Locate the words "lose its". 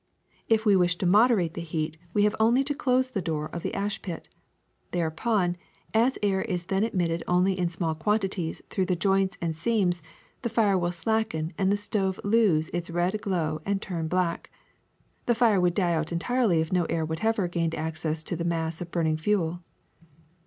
12.23-12.89